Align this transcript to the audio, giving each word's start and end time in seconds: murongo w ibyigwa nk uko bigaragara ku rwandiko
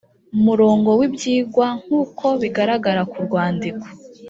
murongo 0.45 0.89
w 0.99 1.01
ibyigwa 1.07 1.67
nk 1.81 1.89
uko 2.01 2.25
bigaragara 2.41 3.01
ku 3.11 3.17
rwandiko 3.25 3.85